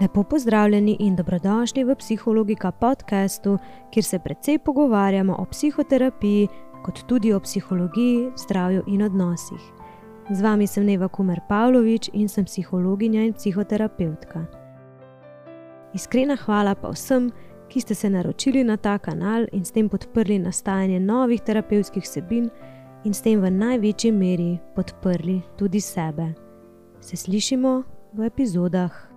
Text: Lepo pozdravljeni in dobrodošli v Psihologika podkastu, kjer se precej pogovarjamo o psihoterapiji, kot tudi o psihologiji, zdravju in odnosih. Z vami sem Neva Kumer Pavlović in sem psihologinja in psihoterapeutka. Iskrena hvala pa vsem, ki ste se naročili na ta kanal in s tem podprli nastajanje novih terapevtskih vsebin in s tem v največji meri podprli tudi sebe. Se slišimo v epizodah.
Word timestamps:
Lepo 0.00 0.22
pozdravljeni 0.22 0.96
in 1.00 1.16
dobrodošli 1.16 1.84
v 1.84 1.94
Psihologika 1.94 2.72
podkastu, 2.72 3.58
kjer 3.90 4.04
se 4.04 4.18
precej 4.18 4.58
pogovarjamo 4.58 5.36
o 5.38 5.44
psihoterapiji, 5.44 6.48
kot 6.84 7.06
tudi 7.06 7.32
o 7.32 7.40
psihologiji, 7.40 8.30
zdravju 8.36 8.82
in 8.86 9.02
odnosih. 9.02 9.60
Z 10.30 10.42
vami 10.42 10.66
sem 10.66 10.84
Neva 10.84 11.08
Kumer 11.08 11.40
Pavlović 11.48 12.10
in 12.12 12.28
sem 12.28 12.44
psihologinja 12.44 13.22
in 13.22 13.32
psihoterapeutka. 13.32 14.44
Iskrena 15.94 16.36
hvala 16.36 16.74
pa 16.74 16.90
vsem, 16.90 17.30
ki 17.68 17.80
ste 17.80 17.94
se 17.94 18.10
naročili 18.10 18.64
na 18.64 18.76
ta 18.76 18.98
kanal 18.98 19.46
in 19.52 19.64
s 19.64 19.70
tem 19.70 19.88
podprli 19.88 20.38
nastajanje 20.38 21.00
novih 21.00 21.40
terapevtskih 21.40 22.02
vsebin 22.02 22.50
in 23.04 23.14
s 23.14 23.22
tem 23.22 23.40
v 23.40 23.50
največji 23.50 24.12
meri 24.12 24.58
podprli 24.74 25.42
tudi 25.56 25.80
sebe. 25.80 26.34
Se 27.00 27.16
slišimo 27.16 27.82
v 28.12 28.26
epizodah. 28.26 29.13